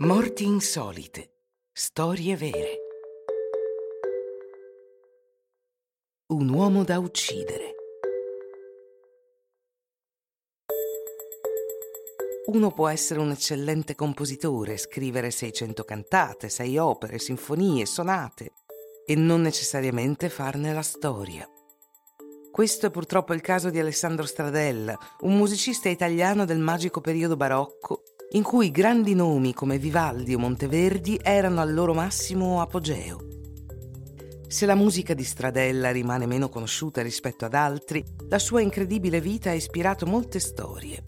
[0.00, 1.32] Morti insolite.
[1.72, 2.76] Storie vere.
[6.28, 7.74] Un uomo da uccidere.
[12.46, 18.52] Uno può essere un eccellente compositore, scrivere 600 cantate, 6 opere, sinfonie, sonate
[19.04, 21.44] e non necessariamente farne la storia.
[22.52, 27.97] Questo è purtroppo il caso di Alessandro Stradella, un musicista italiano del magico periodo barocco
[28.30, 33.26] in cui grandi nomi come Vivaldi o Monteverdi erano al loro massimo apogeo.
[34.46, 39.50] Se la musica di Stradella rimane meno conosciuta rispetto ad altri, la sua incredibile vita
[39.50, 41.02] ha ispirato molte storie.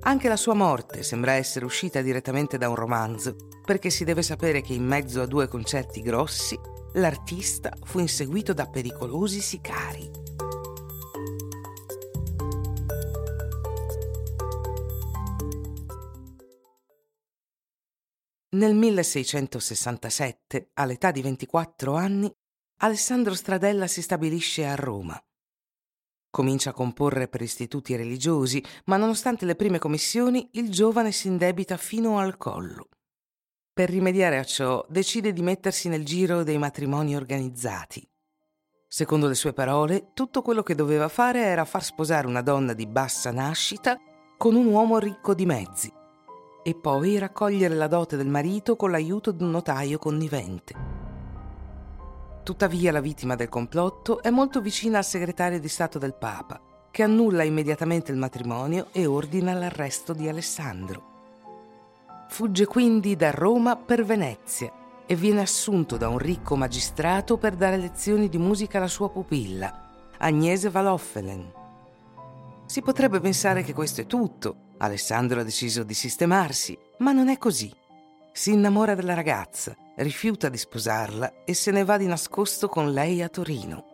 [0.00, 4.62] Anche la sua morte sembra essere uscita direttamente da un romanzo, perché si deve sapere
[4.62, 6.58] che in mezzo a due concerti grossi,
[6.94, 10.17] l'artista fu inseguito da pericolosi sicari.
[18.58, 22.28] Nel 1667, all'età di 24 anni,
[22.80, 25.16] Alessandro Stradella si stabilisce a Roma.
[26.28, 31.76] Comincia a comporre per istituti religiosi, ma nonostante le prime commissioni, il giovane si indebita
[31.76, 32.88] fino al collo.
[33.72, 38.04] Per rimediare a ciò, decide di mettersi nel giro dei matrimoni organizzati.
[38.88, 42.88] Secondo le sue parole, tutto quello che doveva fare era far sposare una donna di
[42.88, 43.96] bassa nascita
[44.36, 45.94] con un uomo ricco di mezzi
[46.62, 50.74] e poi raccogliere la dote del marito con l'aiuto di un notaio connivente.
[52.42, 57.02] Tuttavia la vittima del complotto è molto vicina al segretario di Stato del Papa, che
[57.02, 61.02] annulla immediatamente il matrimonio e ordina l'arresto di Alessandro.
[62.28, 64.72] Fugge quindi da Roma per Venezia
[65.06, 69.86] e viene assunto da un ricco magistrato per dare lezioni di musica alla sua pupilla,
[70.18, 71.52] Agnese Valoffelen.
[72.66, 77.38] Si potrebbe pensare che questo è tutto, Alessandro ha deciso di sistemarsi, ma non è
[77.38, 77.72] così.
[78.32, 83.20] Si innamora della ragazza, rifiuta di sposarla e se ne va di nascosto con lei
[83.22, 83.84] a Torino.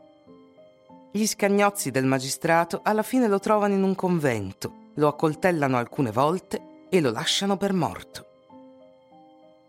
[1.10, 6.86] Gli scagnozzi del magistrato alla fine lo trovano in un convento, lo accoltellano alcune volte
[6.90, 8.26] e lo lasciano per morto.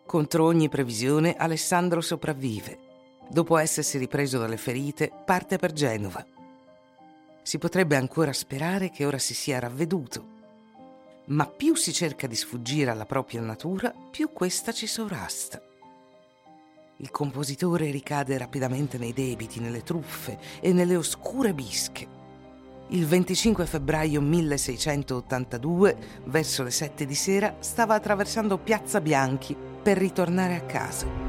[0.05, 2.79] Contro ogni previsione Alessandro sopravvive.
[3.29, 6.23] Dopo essersi ripreso dalle ferite, parte per Genova.
[7.41, 10.33] Si potrebbe ancora sperare che ora si sia ravveduto
[11.27, 15.61] ma più si cerca di sfuggire alla propria natura, più questa ci sovrasta.
[16.97, 22.23] Il compositore ricade rapidamente nei debiti, nelle truffe e nelle oscure bische.
[22.89, 30.55] Il 25 febbraio 1682, verso le sette di sera, stava attraversando Piazza Bianchi per ritornare
[30.55, 31.23] a casa.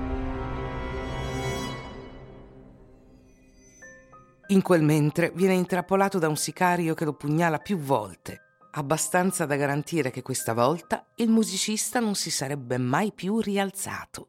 [4.48, 8.45] In quel mentre viene intrappolato da un sicario che lo pugnala più volte
[8.78, 14.28] abbastanza da garantire che questa volta il musicista non si sarebbe mai più rialzato.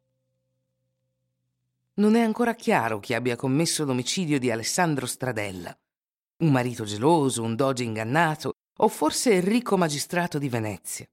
[1.95, 5.75] Non è ancora chiaro chi abbia commesso l'omicidio di Alessandro Stradella.
[6.37, 11.07] Un marito geloso, un doge ingannato o forse il ricco magistrato di Venezia.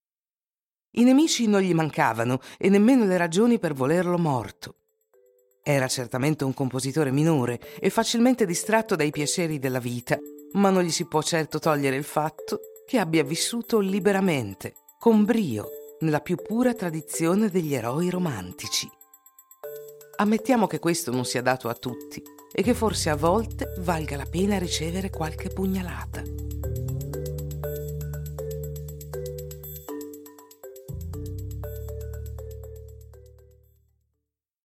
[0.97, 4.77] I nemici non gli mancavano e nemmeno le ragioni per volerlo morto.
[5.63, 10.19] Era certamente un compositore minore e facilmente distratto dai piaceri della vita,
[10.53, 15.69] ma non gli si può certo togliere il fatto che abbia vissuto liberamente, con brio,
[16.01, 18.89] nella più pura tradizione degli eroi romantici.
[20.17, 22.23] Ammettiamo che questo non sia dato a tutti
[22.53, 26.44] e che forse a volte valga la pena ricevere qualche pugnalata.